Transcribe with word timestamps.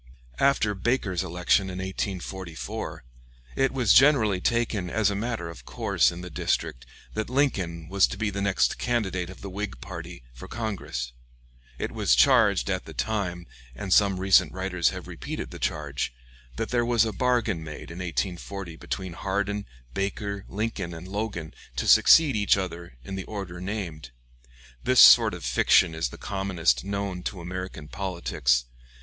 After 0.39 0.73
Baker's 0.73 1.21
election 1.21 1.69
in 1.69 1.77
1844, 1.77 3.03
it 3.55 3.71
was 3.71 3.93
generally 3.93 4.41
taken 4.41 4.89
as 4.89 5.11
a 5.11 5.15
matter 5.15 5.47
of 5.47 5.63
course 5.63 6.11
in 6.11 6.21
the 6.21 6.31
district 6.31 6.87
that 7.13 7.29
Lincoln 7.29 7.87
was 7.87 8.07
to 8.07 8.17
be 8.17 8.31
the 8.31 8.41
next 8.41 8.79
candidate 8.79 9.29
of 9.29 9.41
the 9.41 9.49
Whig 9.51 9.79
party 9.79 10.23
for 10.33 10.47
Congress. 10.47 11.13
It 11.77 11.91
was 11.91 12.15
charged 12.15 12.67
at 12.67 12.85
the 12.85 12.95
time, 12.95 13.45
and 13.75 13.93
some 13.93 14.19
recent 14.19 14.53
writers 14.53 14.89
have 14.89 15.07
repeated 15.07 15.51
the 15.51 15.59
charge, 15.59 16.11
that 16.55 16.69
there 16.69 16.83
was 16.83 17.05
a 17.05 17.13
bargain 17.13 17.63
made 17.63 17.91
in 17.91 17.99
1840 17.99 18.75
between 18.77 19.13
Hardin, 19.13 19.67
Baker, 19.93 20.45
Lincoln, 20.49 20.95
and 20.95 21.07
Logan 21.07 21.53
to 21.75 21.85
succeed 21.85 22.35
each 22.35 22.57
other 22.57 22.97
in 23.03 23.13
the 23.13 23.25
order 23.25 23.61
named. 23.61 24.09
This 24.83 24.99
sort 24.99 25.35
of 25.35 25.45
fiction 25.45 25.93
is 25.93 26.09
the 26.09 26.17
commonest 26.17 26.83
known 26.83 27.21
to 27.21 27.39
American 27.39 27.87
politics. 27.87 28.65